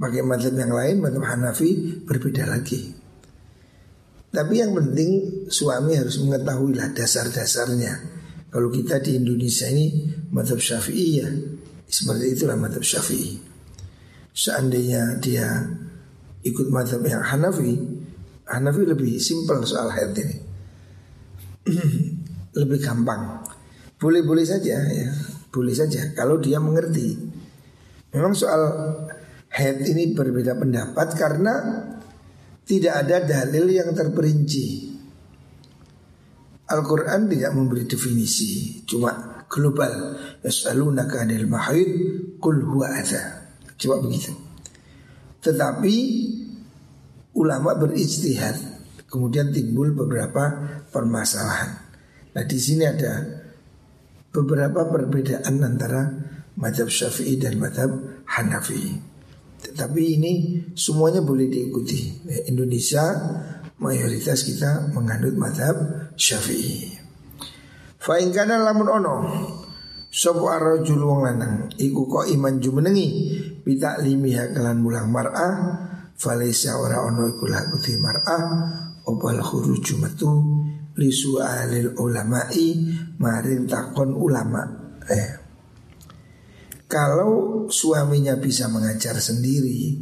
pakai 0.01 0.25
mazhab 0.25 0.57
yang 0.57 0.73
lain 0.73 1.05
Mazhab 1.05 1.25
Hanafi 1.29 2.01
berbeda 2.09 2.49
lagi. 2.49 2.97
Tapi 4.31 4.55
yang 4.57 4.73
penting 4.73 5.45
suami 5.53 5.99
harus 5.99 6.17
mengetahui 6.25 6.73
lah 6.73 6.89
dasar-dasarnya. 6.97 8.19
Kalau 8.51 8.73
kita 8.73 8.99
di 8.99 9.21
Indonesia 9.21 9.69
ini 9.71 10.11
mazhab 10.35 10.59
syafi'i 10.59 11.23
ya 11.23 11.29
Seperti 11.87 12.35
itulah 12.35 12.57
mazhab 12.57 12.83
syafi'i. 12.83 13.39
Seandainya 14.33 15.21
dia 15.21 15.47
ikut 16.47 16.73
mazhab 16.73 17.05
yang 17.05 17.21
Hanafi 17.21 18.01
Hanafi 18.51 18.83
lebih 18.83 19.21
simpel 19.23 19.63
soal 19.63 19.95
haid 19.95 20.11
ini. 20.19 20.37
Lebih 22.59 22.83
gampang. 22.83 23.47
Boleh-boleh 23.95 24.43
saja 24.43 24.75
ya, 24.83 25.11
boleh 25.55 25.71
saja 25.71 26.11
kalau 26.19 26.43
dia 26.43 26.59
mengerti. 26.59 27.15
Memang 28.11 28.35
soal 28.35 28.63
head 29.61 29.85
ini 29.85 30.17
berbeda 30.17 30.57
pendapat 30.57 31.09
karena 31.21 31.55
tidak 32.65 32.95
ada 33.05 33.17
dalil 33.29 33.69
yang 33.69 33.93
terperinci. 33.93 34.89
Al-Quran 36.71 37.27
tidak 37.27 37.51
memberi 37.51 37.83
definisi 37.83 38.79
Cuma 38.87 39.43
global. 39.51 40.17
Yas'alunaka 40.47 41.27
'anil 41.27 41.51
mahid 41.51 41.91
qul 42.39 42.63
huwa 42.63 42.95
adza. 42.95 43.51
Coba 43.75 44.01
begitu. 44.07 44.33
Tetapi 45.43 45.95
ulama 47.35 47.75
berijtihad 47.75 48.55
kemudian 49.11 49.51
timbul 49.51 49.91
beberapa 49.91 50.55
permasalahan. 50.95 51.83
Nah, 52.31 52.45
di 52.47 52.59
sini 52.63 52.87
ada 52.87 53.27
beberapa 54.31 54.87
perbedaan 54.87 55.59
antara 55.67 56.07
madhab 56.55 56.87
Syafi'i 56.87 57.35
dan 57.35 57.59
madhab 57.59 57.91
Hanafi. 58.31 59.10
Tetapi 59.61 60.03
ini 60.17 60.33
semuanya 60.73 61.21
boleh 61.21 61.47
diikuti. 61.49 62.09
Indonesia 62.49 63.05
mayoritas 63.81 64.45
kita 64.45 64.93
menganut 64.93 65.37
madhab 65.37 65.77
Syafi'i. 66.17 67.01
Fa'ingkana 68.01 68.57
lamun 68.65 68.89
ono 68.89 69.17
Sopo 70.09 70.49
arrojul 70.49 71.05
wong 71.05 71.21
lanang 71.23 71.69
Iku 71.77 72.09
kok 72.09 72.27
iman 72.33 72.57
jumenengi 72.57 73.09
Bita 73.61 74.01
limiha 74.01 74.57
kelan 74.57 74.81
mulang 74.81 75.13
mar'ah 75.13 75.55
Falesa 76.17 76.81
ora 76.81 77.05
ono 77.05 77.29
iku 77.29 77.45
di 77.77 77.95
mar'ah 78.01 78.45
Opal 79.05 79.39
khuruju 79.45 80.01
metu 80.01 80.33
Lisu 80.97 81.45
alil 81.45 81.93
ulama'i 82.01 82.89
Marin 83.21 83.69
takon 83.69 84.17
ulama 84.17 84.65
eh. 85.07 85.40
Kalau 86.91 87.65
suaminya 87.71 88.35
bisa 88.35 88.67
mengajar 88.67 89.15
sendiri 89.23 89.95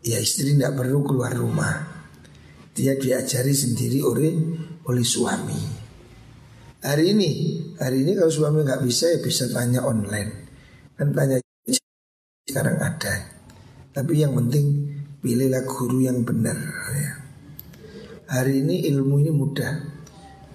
Ya 0.00 0.16
istri 0.16 0.56
tidak 0.56 0.80
perlu 0.80 1.04
keluar 1.04 1.36
rumah 1.36 2.08
Dia 2.72 2.96
diajari 2.96 3.52
sendiri 3.52 4.00
oleh 4.00 4.32
oleh 4.88 5.04
suami 5.04 5.86
Hari 6.86 7.18
ini, 7.18 7.30
hari 7.82 8.06
ini 8.06 8.14
kalau 8.14 8.30
suami 8.30 8.62
nggak 8.62 8.86
bisa 8.86 9.10
ya 9.10 9.18
bisa 9.18 9.50
tanya 9.50 9.82
online. 9.82 10.30
Kan 10.94 11.10
tanya 11.10 11.42
sekarang 12.46 12.78
ada. 12.78 13.26
Tapi 13.90 14.22
yang 14.22 14.38
penting 14.38 14.94
pilihlah 15.18 15.66
guru 15.66 16.06
yang 16.06 16.22
benar. 16.22 16.54
Ya. 16.94 17.12
Hari 18.30 18.62
ini 18.62 18.86
ilmu 18.86 19.18
ini 19.18 19.34
mudah. 19.34 19.72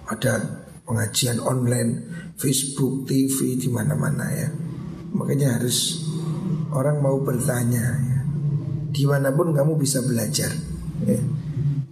Ada 0.08 0.40
pengajian 0.88 1.36
online, 1.36 2.08
Facebook, 2.40 3.04
TV 3.04 3.60
di 3.60 3.68
mana-mana 3.68 4.24
ya. 4.32 4.48
Makanya 5.12 5.60
harus 5.60 6.08
orang 6.72 7.00
mau 7.04 7.20
bertanya. 7.20 7.84
Ya. 8.00 8.20
Di 8.92 9.04
mana 9.08 9.32
pun 9.32 9.52
kamu 9.52 9.76
bisa 9.76 10.00
belajar. 10.04 10.52
Ya. 11.04 11.20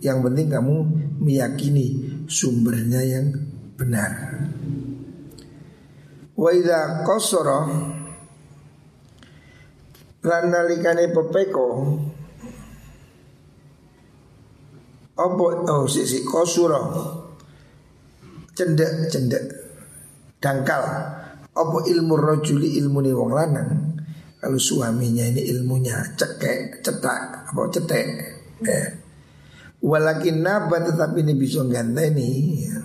Yang 0.01 0.19
penting 0.29 0.49
kamu 0.49 0.75
meyakini 1.21 1.87
sumbernya 2.25 3.05
yang 3.05 3.37
benar. 3.77 4.41
Wa 6.37 6.51
idza 6.57 7.05
qasara 7.05 7.61
lan 10.21 10.45
nalikane 10.53 11.09
pepeko 11.13 11.69
apa 15.21 15.45
oh 15.69 15.85
si 15.85 16.05
si 16.09 16.25
kosuro 16.25 16.81
cendek 18.57 19.09
cendek 19.13 19.45
dangkal 20.41 20.81
apa 21.61 21.79
ilmu 21.85 22.15
rojuli 22.17 22.81
ilmu 22.81 23.05
nih 23.05 23.15
wong 23.15 23.31
lanang? 23.33 23.71
Kalau 24.41 24.57
suaminya 24.57 25.29
ini 25.29 25.53
ilmunya 25.53 26.01
cekek 26.17 26.81
cetak 26.81 27.53
apa 27.53 27.61
cetek 27.69 28.07
eh. 28.65 28.89
walakin 29.85 30.41
naba 30.41 30.81
tetapi 30.81 31.21
ini 31.21 31.37
bisa 31.37 31.61
ganteni 31.69 32.29
ya. 32.65 32.79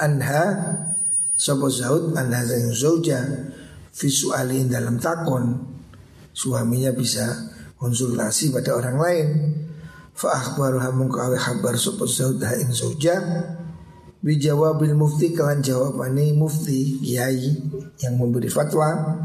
Anha 0.00 0.44
Sopo 1.36 1.70
Zaud 1.70 2.16
anha 2.18 2.42
zang 2.44 2.74
zauja 2.74 3.20
Visualin 3.94 4.66
dalam 4.66 4.98
takon. 4.98 5.66
Suaminya 6.30 6.90
bisa 6.94 7.26
konsultasi 7.76 8.50
pada 8.54 8.74
orang 8.74 8.96
lain. 8.96 9.28
Fa 10.16 10.36
akhbaruha 10.36 10.90
mungkawi 10.94 11.36
khabar 11.36 11.78
Sopo 11.78 12.08
Zaud 12.08 12.42
ha 12.42 12.56
ing 12.58 12.72
zauja 12.74 13.18
Bijawabil 14.20 14.92
mufti 14.92 15.32
kelan 15.32 15.64
jawabani 15.64 16.36
mufti 16.36 17.00
kiai 17.00 17.56
yang 18.04 18.20
memberi 18.20 18.52
fatwa 18.52 19.16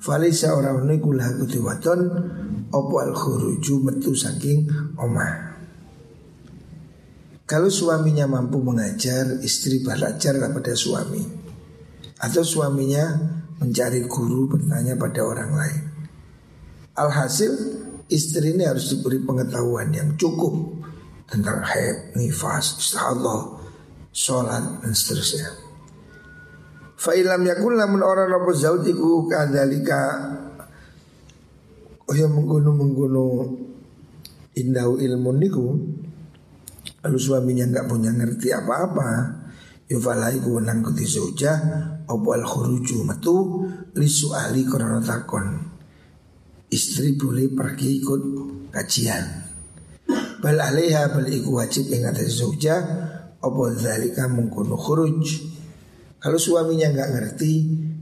Falisa 0.00 0.58
orang 0.58 0.90
ini 0.90 0.98
kulah 0.98 1.38
kutiwaton 1.38 2.00
Opo 2.74 2.94
al 2.98 3.14
khuruju 3.14 3.78
metu 3.86 4.10
saking 4.10 4.66
omah 4.98 5.50
kalau 7.50 7.66
suaminya 7.66 8.30
mampu 8.30 8.62
mengajar, 8.62 9.42
istri 9.42 9.82
belajar 9.82 10.38
kepada 10.38 10.70
suami. 10.70 11.18
Atau 12.22 12.46
suaminya 12.46 13.10
mencari 13.58 14.06
guru 14.06 14.46
bertanya 14.54 14.94
pada 14.94 15.26
orang 15.26 15.50
lain. 15.58 15.82
Alhasil 16.94 17.50
istri 18.06 18.54
ini 18.54 18.70
harus 18.70 18.94
diberi 18.94 19.18
pengetahuan 19.18 19.90
yang 19.90 20.14
cukup 20.14 20.78
tentang 21.26 21.58
haid, 21.66 22.14
nifas, 22.14 22.78
istihadlah, 22.78 23.59
sholat 24.10 24.82
dan 24.82 24.92
seterusnya. 24.92 25.70
Fa'ilam 27.00 27.48
yakun 27.48 27.80
lamun 27.80 28.04
orang 28.04 28.28
nopo 28.28 28.52
zaud 28.52 28.84
iku 28.84 29.24
kadalika 29.24 30.20
Oh 32.04 32.12
yang 32.12 32.36
menggunu-menggunu 32.36 33.56
indau 34.60 35.00
ilmu 35.00 35.32
niku 35.40 35.80
Lalu 37.00 37.16
suaminya 37.16 37.64
nggak 37.72 37.88
punya 37.88 38.12
ngerti 38.12 38.52
apa-apa 38.52 39.08
Yufalai 39.88 40.44
kuwenang 40.44 40.84
kuti 40.84 41.08
soja 41.08 41.56
Opo 42.04 42.36
al 42.36 42.44
khuruju 42.44 43.00
metu 43.08 43.64
Lisu 43.96 44.36
ahli 44.36 44.68
korona 44.68 45.00
takon 45.00 45.56
Istri 46.68 47.16
boleh 47.16 47.48
pergi 47.56 47.88
ikut 47.96 48.22
kajian 48.76 49.24
Bal 50.44 50.60
alaiha 50.60 51.16
bal 51.16 51.32
iku 51.32 51.64
wajib 51.64 51.88
ingat 51.88 52.20
soja 52.28 52.76
Opo 53.40 53.72
dhalika 53.72 54.28
mengkono 54.28 54.76
khuruj? 54.76 55.24
Kalau 56.20 56.36
suaminya 56.36 56.92
nggak 56.92 57.10
ngerti 57.16 57.52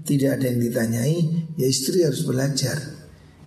Tidak 0.03 0.31
ada 0.35 0.51
yang 0.51 0.59
ditanyai 0.59 1.17
Ya 1.55 1.67
istri 1.71 2.03
harus 2.03 2.27
belajar. 2.27 2.75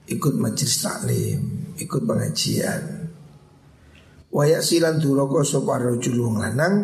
Ikut 0.07 0.39
majelis 0.39 0.79
taklim 0.79 1.75
Ikut 1.75 2.07
pengajian. 2.07 3.11
Wayak 4.31 4.63
silan 4.63 5.03
duroko 5.03 5.43
sopa 5.43 5.75
rojul 5.83 6.15
wong 6.23 6.39
lanang 6.39 6.75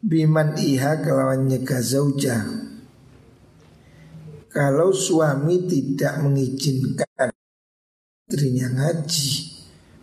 Biman 0.00 0.56
iha 0.56 1.04
kelawan 1.04 1.44
nyegah 1.44 1.84
zauja 1.84 2.40
Kalau 4.48 4.96
suami 4.96 5.68
tidak 5.68 6.24
mengizinkan 6.24 7.28
istrinya 8.24 8.72
ngaji 8.72 9.30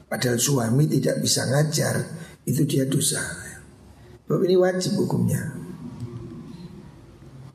Padahal 0.06 0.38
suami 0.38 0.86
tidak 0.86 1.18
bisa 1.26 1.50
ngajar 1.50 1.98
Itu 2.46 2.70
dia 2.70 2.86
dosa 2.86 3.46
Sebab 4.26 4.42
ini 4.46 4.56
wajib 4.58 4.98
hukumnya. 4.98 5.54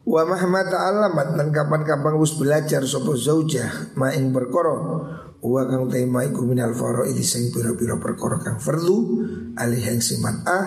Wa 0.07 0.23
mahmat 0.27 0.71
alamat 0.71 1.39
dan 1.39 1.49
kapan-kapan 1.55 2.15
us 2.19 2.35
belajar 2.35 2.83
sopo 2.83 3.15
zaujah 3.15 3.95
maing 3.95 4.35
berkoro 4.35 5.07
Wa 5.41 5.65
kang 5.65 5.89
tema 5.89 6.21
iku 6.29 6.45
minal 6.45 6.77
ini 7.09 7.25
sing 7.25 7.49
pira-pira 7.49 7.97
perkara 7.97 8.37
kang 8.45 8.61
fardu 8.61 9.25
alih 9.57 9.81
yang 9.81 10.05
siman 10.05 10.45
ah 10.45 10.67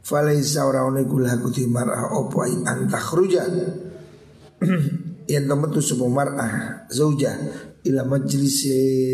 falaisa 0.00 0.64
ora 0.64 0.80
ono 0.88 1.04
iku 1.04 1.20
lahu 1.20 1.52
di 1.52 1.68
mar'ah 1.68 2.08
ai 2.16 2.56
antakhruja 2.64 3.44
yen 5.28 5.44
temetu 5.44 5.84
sapa 5.84 6.08
mar'ah 6.08 6.88
zauja 6.88 7.36
ila 7.84 8.08
majlis 8.08 8.64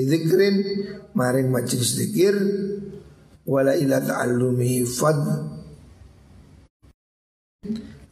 zikrin 0.07 0.63
maring 1.11 1.51
majlis 1.51 1.99
zikir 1.99 2.39
wala 3.51 3.75
ila 3.75 3.99
ta'allumi 3.99 4.87
fad 4.87 5.19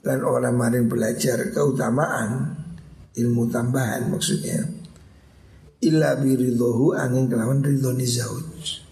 dan 0.02 0.26
orang 0.26 0.58
maring 0.58 0.90
belajar 0.90 1.54
keutamaan 1.54 2.58
ilmu 3.14 3.46
tambahan 3.48 4.10
maksudnya 4.10 4.82
illa 5.82 6.14
biridhohu 6.14 6.94
angin 6.94 7.26
kelawan 7.26 7.60
ridhoni 7.60 8.06
zauj. 8.06 8.86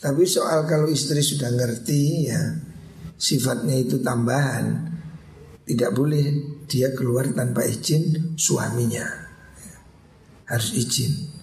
Tapi 0.00 0.24
soal 0.26 0.66
kalau 0.66 0.90
istri 0.90 1.22
sudah 1.22 1.52
ngerti 1.54 2.02
ya 2.26 2.40
sifatnya 3.14 3.78
itu 3.78 4.02
tambahan, 4.02 4.90
tidak 5.62 5.94
boleh 5.94 6.24
dia 6.66 6.90
keluar 6.90 7.30
tanpa 7.30 7.62
izin 7.62 8.34
suaminya. 8.34 9.06
Harus 10.50 10.74
izin. 10.74 11.38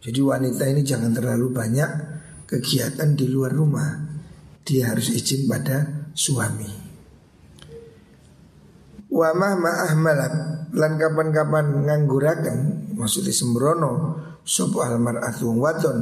Jadi 0.00 0.20
wanita 0.24 0.64
ini 0.64 0.80
jangan 0.80 1.12
terlalu 1.12 1.52
banyak 1.52 1.90
kegiatan 2.48 3.12
di 3.12 3.28
luar 3.28 3.52
rumah. 3.52 4.08
Dia 4.64 4.96
harus 4.96 5.12
izin 5.12 5.44
pada 5.44 6.08
suami. 6.16 6.79
Wa 9.10 9.34
mah 9.34 9.54
ma'ah 9.58 9.92
malak 9.98 10.34
lan 10.70 10.94
kapan-kapan 10.94 11.82
nganggurakan 11.82 12.58
maksudnya 12.94 13.34
sembrono 13.34 14.22
sapa 14.46 14.86
almar'atu 14.86 15.50
wadon 15.50 15.98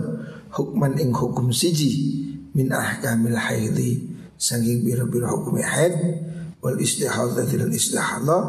hukman 0.52 1.00
ing 1.00 1.16
hukum 1.16 1.48
siji 1.48 2.20
min 2.52 2.68
ahkamil 2.68 3.36
haidhi 3.36 4.04
saking 4.36 4.84
biro-biro 4.84 5.40
hukum 5.40 5.56
haid 5.56 5.94
wal 6.60 6.76
istihadati 6.76 7.56
dan 7.56 7.72
istihadah 7.72 8.44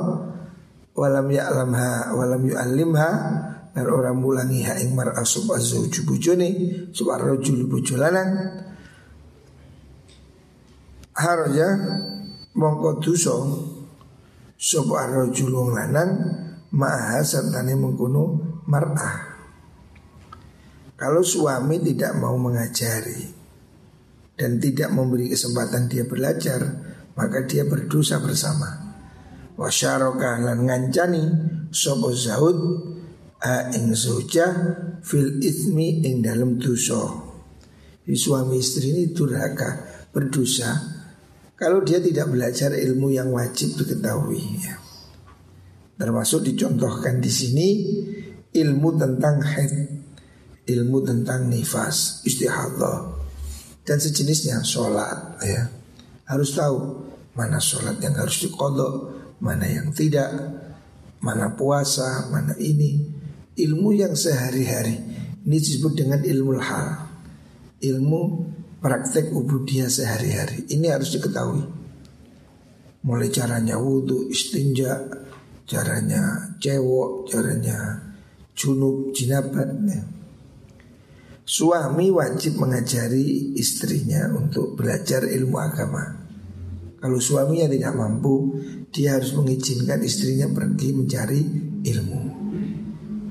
walam 0.91 1.27
ya'lamha 1.31 2.11
walam 2.11 2.43
yu'allimha 2.43 3.09
dan 3.71 3.85
orang 3.87 4.19
mulangi 4.19 4.65
ha 4.67 4.75
ing 4.81 4.91
mar'a 4.91 5.23
sub 5.23 5.47
azwaju 5.55 6.01
bujone 6.03 6.49
sub 6.91 7.15
rajul 7.15 7.63
bojo 7.69 7.95
lanang 7.95 8.59
haraja 11.15 11.67
mongko 12.59 12.99
dosa 12.99 13.35
sub 14.59 14.91
rajul 14.91 15.55
wong 15.55 15.71
lanang 15.71 16.11
ma'ha 16.75 17.23
sertane 17.23 17.79
mengkono 17.79 18.35
mar'ah 18.67 19.29
kalau 20.99 21.23
suami 21.23 21.79
tidak 21.79 22.11
mau 22.19 22.35
mengajari 22.35 23.31
dan 24.35 24.59
tidak 24.59 24.91
memberi 24.91 25.31
kesempatan 25.31 25.87
dia 25.87 26.03
belajar, 26.03 26.59
maka 27.15 27.47
dia 27.47 27.63
berdosa 27.63 28.19
bersama. 28.19 28.67
Wasyarokah 29.55 30.43
lan 30.43 30.67
ngancani 30.67 31.23
sopo 31.71 32.11
zaud 32.11 32.59
a 33.39 33.71
ing 33.71 33.95
fil 34.99 35.39
ithmi 35.39 36.03
ing 36.03 36.19
dalam. 36.19 36.59
Di 36.59 38.15
suami 38.19 38.59
istri 38.59 38.91
ini 38.91 39.15
durhaka 39.15 39.87
berdosa 40.11 40.98
kalau 41.59 41.83
dia 41.83 41.99
tidak 41.99 42.31
belajar 42.31 42.71
ilmu 42.71 43.11
yang 43.11 43.35
wajib 43.35 43.75
diketahui. 43.75 44.63
Ya. 44.63 44.79
Termasuk 45.99 46.47
dicontohkan 46.47 47.19
di 47.19 47.27
sini 47.27 47.67
ilmu 48.55 48.95
tentang 48.95 49.43
haid, 49.43 49.75
ilmu 50.63 51.03
tentang 51.03 51.51
nifas, 51.51 52.23
istihadah, 52.23 53.11
dan 53.83 53.99
sejenisnya 53.99 54.63
sholat 54.63 55.35
ya 55.43 55.67
harus 56.31 56.55
tahu 56.55 57.03
mana 57.35 57.59
sholat 57.59 57.99
yang 57.99 58.15
harus 58.15 58.39
dikodok, 58.47 58.93
mana 59.43 59.67
yang 59.67 59.91
tidak, 59.91 60.31
mana 61.19 61.51
puasa, 61.59 62.31
mana 62.31 62.55
ini. 62.55 63.19
Ilmu 63.59 63.91
yang 63.91 64.15
sehari-hari 64.15 64.95
ini 65.43 65.57
disebut 65.59 65.91
dengan 65.91 66.23
ilmu 66.23 66.55
hal. 66.63 67.11
Ilmu 67.83 68.21
praktek 68.79 69.31
ubudiyah 69.31 69.91
sehari-hari. 69.91 70.67
Ini 70.71 70.95
harus 70.95 71.11
diketahui. 71.15 71.63
Mulai 72.99 73.31
caranya 73.31 73.79
wudhu, 73.79 74.27
istinja, 74.27 74.99
caranya 75.63 76.55
cewok, 76.59 77.31
caranya 77.31 78.03
junub, 78.55 79.15
jinabat. 79.15 79.69
Ya. 79.87 80.03
Suami 81.49 82.11
wajib 82.11 82.59
mengajari 82.59 83.55
istrinya 83.55 84.29
untuk 84.35 84.75
belajar 84.75 85.25
ilmu 85.25 85.57
agama. 85.57 86.19
Kalau 86.99 87.17
suaminya 87.23 87.71
tidak 87.71 87.95
mampu, 87.95 88.59
dia 88.91 89.15
harus 89.15 89.31
mengizinkan 89.31 90.03
istrinya 90.03 90.51
pergi 90.51 90.91
mencari 90.91 91.41
ilmu. 91.87 92.21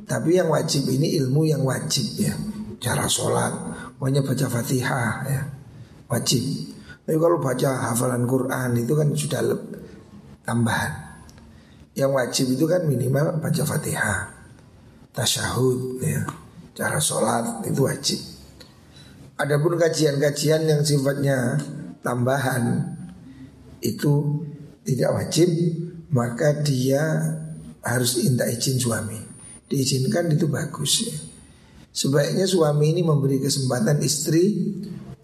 Tapi 0.08 0.40
yang 0.40 0.48
wajib 0.48 0.88
ini 0.88 1.20
ilmu 1.20 1.44
yang 1.44 1.60
wajib 1.68 2.16
ya. 2.16 2.32
Cara 2.80 3.04
sholat, 3.04 3.52
pokoknya 3.98 4.22
baca 4.22 4.46
fatihah 4.46 5.12
ya. 5.26 5.42
Wajib. 6.08 6.42
Tapi 7.04 7.18
kalau 7.18 7.36
baca 7.42 7.70
hafalan 7.92 8.24
Quran 8.24 8.70
itu 8.78 8.92
kan 8.94 9.08
sudah 9.12 9.42
tambahan. 10.46 11.20
Yang 11.92 12.10
wajib 12.14 12.46
itu 12.54 12.64
kan 12.64 12.86
minimal 12.86 13.42
baca 13.42 13.62
fatihah. 13.66 14.32
Tasyahud 15.12 15.98
ya. 16.00 16.22
Cara 16.72 17.02
sholat 17.02 17.66
itu 17.66 17.82
wajib. 17.82 18.20
Adapun 19.34 19.74
kajian-kajian 19.74 20.62
yang 20.66 20.80
sifatnya 20.86 21.58
tambahan 22.00 22.94
itu 23.82 24.42
tidak 24.86 25.10
wajib 25.14 25.50
maka 26.10 26.64
dia 26.64 27.02
harus 27.84 28.18
minta 28.22 28.48
izin 28.48 28.80
suami. 28.80 29.20
Diizinkan 29.68 30.32
itu 30.32 30.48
bagus 30.48 30.92
ya. 31.04 31.27
Sebaiknya 31.98 32.46
suami 32.46 32.94
ini 32.94 33.02
memberi 33.02 33.42
kesempatan 33.42 33.98
istri 34.06 34.70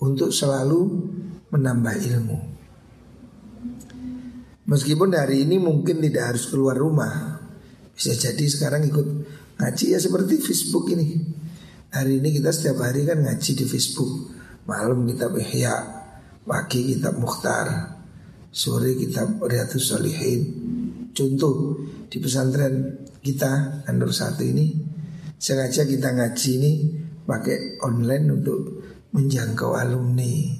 untuk 0.02 0.34
selalu 0.34 1.06
menambah 1.54 1.94
ilmu. 2.02 2.38
Meskipun 4.66 5.14
hari 5.14 5.46
ini 5.46 5.62
mungkin 5.62 6.02
tidak 6.02 6.34
harus 6.34 6.50
keluar 6.50 6.74
rumah. 6.74 7.38
Bisa 7.94 8.18
jadi 8.18 8.42
sekarang 8.50 8.90
ikut 8.90 9.06
ngaji 9.62 9.94
ya 9.94 10.02
seperti 10.02 10.42
Facebook 10.42 10.90
ini. 10.90 11.22
Hari 11.94 12.18
ini 12.18 12.42
kita 12.42 12.50
setiap 12.50 12.82
hari 12.82 13.06
kan 13.06 13.22
ngaji 13.22 13.50
di 13.54 13.64
Facebook. 13.70 14.34
Malam 14.66 15.06
kita 15.06 15.30
Ihya, 15.30 15.76
pagi 16.42 16.90
kita 16.90 17.14
Mukhtar, 17.14 17.94
sore 18.50 18.98
kita 18.98 19.44
Riyadus 19.44 19.92
Solihin 19.92 20.40
Contoh 21.14 21.78
di 22.08 22.16
pesantren 22.16 23.04
kita 23.20 23.84
Anur 23.86 24.10
satu 24.10 24.42
ini 24.42 24.93
sengaja 25.44 25.84
kita 25.84 26.16
ngaji 26.16 26.50
ini 26.56 26.72
pakai 27.28 27.76
online 27.84 28.32
untuk 28.32 28.80
menjangkau 29.12 29.76
alumni 29.76 30.56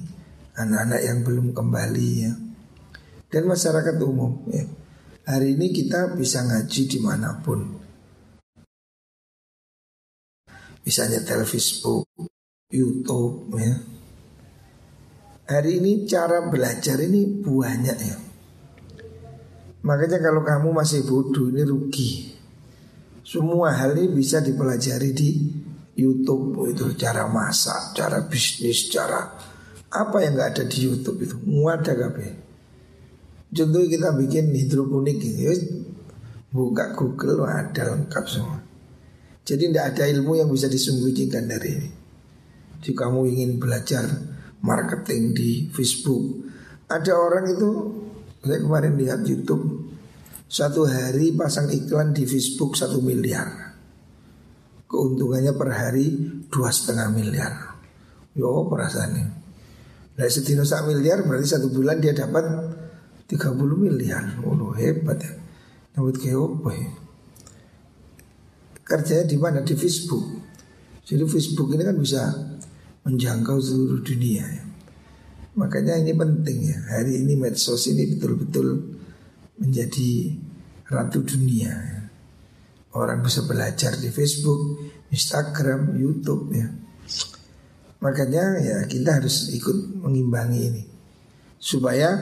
anak-anak 0.61 1.01
yang 1.01 1.25
belum 1.25 1.57
kembali 1.57 2.09
ya. 2.21 2.33
Dan 3.25 3.49
masyarakat 3.49 3.97
umum 4.05 4.45
ya. 4.53 4.61
Hari 5.25 5.57
ini 5.57 5.73
kita 5.73 6.13
bisa 6.13 6.45
ngaji 6.45 6.81
di 6.85 6.99
mana 7.01 7.41
pun. 7.41 7.65
Bisa 10.85 11.09
nyetel 11.09 11.41
Facebook, 11.49 12.05
Youtube 12.69 13.57
ya. 13.57 13.73
Hari 15.49 15.81
ini 15.81 16.05
cara 16.05 16.45
belajar 16.45 17.01
ini 17.01 17.41
banyak 17.41 17.97
ya. 18.05 18.17
Makanya 19.81 20.21
kalau 20.21 20.45
kamu 20.45 20.69
masih 20.77 21.09
bodoh 21.09 21.49
ini 21.49 21.65
rugi 21.65 22.34
Semua 23.25 23.73
hal 23.73 23.97
ini 23.97 24.13
bisa 24.13 24.37
dipelajari 24.37 25.09
di 25.09 25.29
Youtube 25.97 26.69
itu 26.69 26.93
cara 26.93 27.25
masak, 27.25 27.97
cara 27.97 28.21
bisnis, 28.29 28.85
cara 28.93 29.33
apa 29.89 30.17
yang 30.21 30.37
nggak 30.37 30.49
ada 30.53 30.63
di 30.69 30.85
YouTube 30.85 31.25
itu 31.25 31.35
ada 31.65 31.97
kabe. 31.97 32.27
Contoh 33.49 33.81
kita 33.87 34.13
bikin 34.13 34.53
hidroponik 34.53 35.17
gitu, 35.17 35.89
buka 36.53 36.93
Google 36.93 37.49
ada 37.49 37.97
lengkap 37.97 38.25
semua. 38.29 38.61
Jadi 39.41 39.73
tidak 39.73 39.95
ada 39.95 40.03
ilmu 40.05 40.37
yang 40.37 40.49
bisa 40.53 40.69
disembunyikan 40.69 41.49
dari 41.49 41.69
ini. 41.73 41.89
Jika 42.85 43.09
kamu 43.09 43.25
ingin 43.33 43.51
belajar 43.57 44.05
marketing 44.61 45.33
di 45.33 45.49
Facebook. 45.73 46.45
Ada 46.85 47.17
orang 47.17 47.45
itu 47.49 47.69
saya 48.45 48.61
kemarin 48.61 48.93
lihat 48.97 49.25
YouTube 49.25 49.89
satu 50.45 50.85
hari 50.85 51.33
pasang 51.33 51.73
iklan 51.73 52.13
di 52.13 52.29
Facebook 52.29 52.77
satu 52.77 53.01
miliar. 53.01 53.73
Keuntungannya 54.85 55.57
per 55.57 55.69
hari 55.73 56.05
dua 56.47 56.69
setengah 56.69 57.09
miliar. 57.09 57.53
Yo 58.37 58.69
perasaannya. 58.69 59.25
Nah 60.15 60.27
setino 60.31 60.63
sak 60.63 60.87
miliar 60.87 61.25
berarti 61.25 61.57
satu 61.57 61.67
bulan 61.73 61.99
dia 61.99 62.13
dapat 62.13 62.45
30 63.27 63.57
miliar. 63.75 64.37
Oh 64.45 64.71
hebat 64.77 65.19
ya. 65.19 65.33
Dapat 65.97 66.15
kayak 66.21 66.37
apa 66.37 66.71
ya? 66.71 66.89
Kerjanya 68.85 69.25
di 69.25 69.37
mana? 69.41 69.59
Di 69.65 69.73
Facebook. 69.73 70.45
Jadi 71.01 71.23
Facebook 71.25 71.73
ini 71.73 71.83
kan 71.83 71.97
bisa 71.97 72.21
menjangkau 73.01 73.57
seluruh 73.57 74.01
dunia 74.05 74.45
ya. 74.45 74.63
Makanya 75.55 75.95
ini 76.03 76.11
penting 76.11 76.67
ya 76.67 76.77
Hari 76.99 77.23
ini 77.23 77.39
medsos 77.39 77.87
ini 77.87 78.11
betul-betul 78.11 78.94
menjadi 79.61 80.35
ratu 80.89 81.23
dunia. 81.25 82.03
Orang 82.95 83.27
bisa 83.27 83.43
belajar 83.43 83.99
di 83.99 84.07
Facebook, 84.07 84.79
Instagram, 85.11 85.99
Youtube 85.99 86.47
ya 86.55 86.67
Makanya 87.99 88.59
ya 88.61 88.77
kita 88.85 89.17
harus 89.17 89.49
ikut 89.55 90.03
mengimbangi 90.03 90.59
ini 90.61 90.83
Supaya 91.57 92.13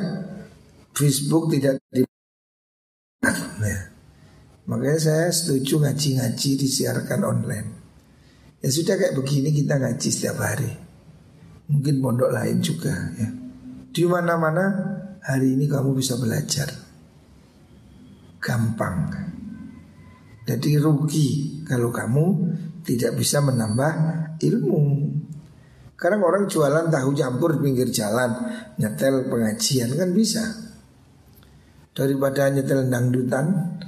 Facebook 0.94 1.52
tidak 1.52 1.82
di 1.92 2.06
ya. 3.64 3.80
Makanya 4.64 5.00
saya 5.00 5.28
setuju 5.34 5.84
ngaji-ngaji 5.84 6.50
disiarkan 6.56 7.22
online 7.26 7.70
Ya 8.64 8.72
sudah 8.72 8.96
kayak 8.96 9.20
begini 9.20 9.52
kita 9.52 9.76
ngaji 9.76 10.08
setiap 10.08 10.40
hari. 10.40 10.72
Mungkin 11.68 12.00
pondok 12.00 12.32
lain 12.32 12.64
juga 12.64 12.96
ya. 13.20 13.28
Di 13.92 14.08
mana-mana 14.08 14.72
hari 15.20 15.60
ini 15.60 15.68
kamu 15.68 15.92
bisa 15.92 16.16
belajar. 16.16 16.72
Gampang. 18.44 19.08
Jadi 20.44 20.76
rugi 20.76 21.64
kalau 21.64 21.88
kamu 21.88 22.26
tidak 22.84 23.16
bisa 23.16 23.40
menambah 23.40 23.94
ilmu. 24.44 24.84
Karena 25.96 26.20
orang 26.20 26.52
jualan 26.52 26.92
tahu 26.92 27.16
campur 27.16 27.64
pinggir 27.64 27.88
jalan, 27.88 28.36
nyetel 28.76 29.32
pengajian 29.32 29.96
kan 29.96 30.12
bisa. 30.12 30.44
Daripada 31.96 32.52
nyetel 32.52 32.92
dangdutan, 32.92 33.80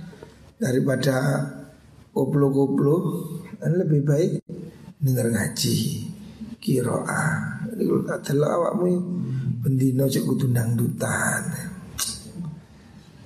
daripada 0.56 1.44
koplo-koplo, 2.16 2.98
kan 3.60 3.76
lebih 3.76 4.08
baik 4.08 4.32
dengar 5.04 5.28
ngaji 5.28 6.08
kiroah 6.66 7.62
ini 7.78 7.84
kalau 7.86 8.02
tak 8.10 8.34
awakmu 8.34 8.90
bendino 9.62 10.10
cek 10.10 10.26
kudu 10.26 10.50
dutan 10.50 11.44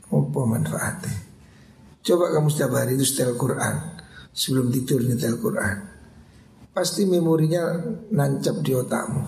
Apa 0.09 0.41
manfaatnya? 0.45 1.15
Coba 2.01 2.33
kamu 2.33 2.47
setiap 2.49 2.73
hari 2.73 2.97
itu 2.97 3.05
setel 3.05 3.37
Quran 3.37 3.99
Sebelum 4.29 4.71
tidur 4.71 5.03
nyetel 5.03 5.35
Quran. 5.41 5.77
Pasti 6.71 7.03
memorinya 7.03 7.81
nancap 8.13 8.61
di 8.61 8.71
otakmu. 8.71 9.23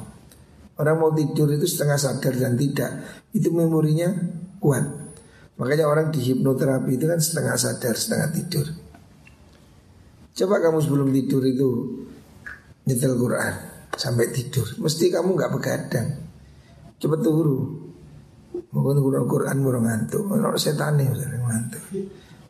Orang 0.80 0.98
mau 0.98 1.12
tidur 1.12 1.52
itu 1.52 1.68
setengah 1.68 2.00
sadar 2.00 2.34
dan 2.34 2.56
tidak 2.58 2.90
Itu 3.36 3.52
memorinya 3.54 4.08
kuat. 4.62 4.86
Makanya 5.60 5.86
orang 5.86 6.10
di 6.10 6.22
hipnoterapi 6.22 6.98
itu 6.98 7.06
kan 7.06 7.20
setengah 7.22 7.54
sadar, 7.60 7.94
setengah 7.94 8.30
tidur. 8.34 8.66
Coba 10.32 10.64
kamu 10.64 10.80
sebelum 10.80 11.10
tidur 11.12 11.44
itu 11.44 11.70
nyetel 12.88 13.14
Quran 13.20 13.54
sampai 13.94 14.32
tidur. 14.32 14.66
Mesti 14.80 15.12
kamu 15.12 15.38
nggak 15.38 15.52
begadang. 15.54 16.08
Coba 16.98 17.16
turu 17.20 17.81
Mungkin 18.72 19.04
kurang 19.04 19.28
Quran 19.28 19.58
murah 19.60 19.84
ngantuk. 19.84 20.24
Menurut 20.32 20.56
setan 20.56 20.96
nih 20.96 21.12
ngantuk. 21.12 21.84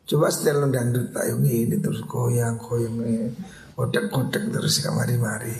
Coba 0.02 0.30
setel 0.30 0.62
dangdut 0.70 1.14
tak 1.14 1.30
ini 1.30 1.78
terus 1.78 2.02
goyang 2.06 2.58
goyang 2.58 2.94
ini 3.06 3.30
kodak 3.78 4.10
kodak 4.10 4.50
terus 4.50 4.82
kamari 4.82 5.14
mari 5.14 5.54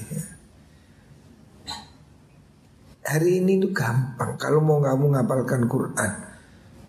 Hari 3.02 3.42
ini 3.42 3.58
tuh 3.58 3.74
gampang. 3.74 4.38
Kalau 4.38 4.62
mau 4.62 4.78
kamu 4.78 5.18
ngapalkan 5.18 5.66
Quran 5.66 6.12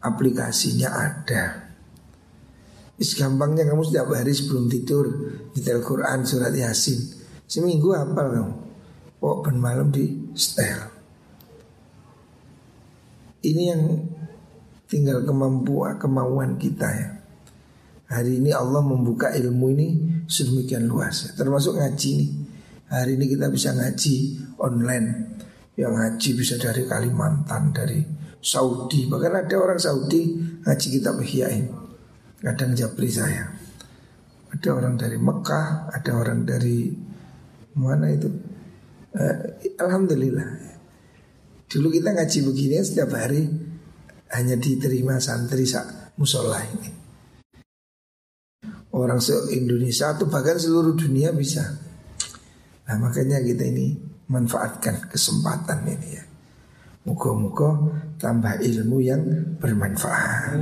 Aplikasinya 0.03 0.89
ada. 0.93 1.73
Is 3.01 3.17
gampangnya 3.17 3.65
kamu 3.65 3.81
setiap 3.81 4.13
hari 4.13 4.36
sebelum 4.36 4.69
tidur 4.69 5.09
Nyetel 5.57 5.81
Quran 5.81 6.21
surat 6.27 6.53
Yasin. 6.53 6.99
Seminggu 7.49 7.97
hafal 7.97 8.27
kamu. 8.29 8.53
Pok 9.17 9.49
ben 9.49 9.57
malam 9.57 9.89
di 9.89 10.29
setel 10.38 10.92
Ini 13.43 13.63
yang 13.75 13.84
tinggal 14.88 15.27
kemampuan 15.27 15.99
kemauan 15.99 16.56
kita 16.56 16.88
ya. 16.88 17.10
Hari 18.08 18.39
ini 18.39 18.56
Allah 18.56 18.79
membuka 18.79 19.34
ilmu 19.34 19.73
ini 19.73 19.88
sedemikian 20.29 20.86
luas 20.86 21.34
Termasuk 21.36 21.75
ngaji 21.75 22.10
nih. 22.23 22.29
Hari 22.88 23.19
ini 23.19 23.25
kita 23.27 23.51
bisa 23.51 23.75
ngaji 23.75 24.15
online. 24.63 25.08
Yang 25.73 25.93
ngaji 25.97 26.29
bisa 26.38 26.56
dari 26.62 26.86
Kalimantan, 26.88 27.73
dari 27.73 27.99
Saudi. 28.39 29.10
Bahkan 29.10 29.34
ada 29.43 29.56
orang 29.60 29.79
Saudi 29.82 30.39
ngaji 30.63 30.88
kita 30.99 31.12
Ihyain 31.17 31.65
Kadang 32.39 32.71
japri 32.77 33.12
saya. 33.12 33.49
Ada 34.53 34.69
orang 34.71 34.95
dari 34.95 35.17
Mekah 35.17 35.89
Ada 35.91 36.12
orang 36.15 36.45
dari 36.47 36.93
Mana 37.73 38.08
itu? 38.13 38.29
Eh, 39.17 39.73
Alhamdulillah 39.82 40.72
Dulu 41.73 41.89
kita 41.89 42.13
ngaji 42.13 42.39
begini 42.45 42.77
setiap 42.86 43.17
hari 43.17 43.49
Hanya 44.38 44.62
diterima 44.62 45.17
santri 45.17 45.65
sak 45.65 46.13
musola 46.21 46.62
ini 46.62 47.03
orang 48.93 49.17
se-Indonesia 49.17 50.13
atau 50.13 50.29
bahkan 50.29 50.55
seluruh 50.55 50.93
dunia 50.93 51.33
bisa. 51.33 51.65
Nah 52.86 52.97
makanya 53.01 53.41
kita 53.41 53.65
ini 53.65 53.97
manfaatkan 54.29 55.09
kesempatan 55.09 55.81
ini 55.89 56.09
ya. 56.13 56.23
Muka-muka 57.03 57.83
tambah 58.15 58.63
ilmu 58.63 58.97
yang 59.03 59.21
bermanfaat. 59.59 60.55